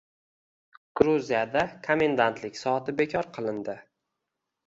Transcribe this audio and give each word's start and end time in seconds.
Gruziyada 1.01 1.61
komendantlik 1.89 2.57
soati 2.61 2.97
bekor 3.03 3.31
qilindi 3.37 3.77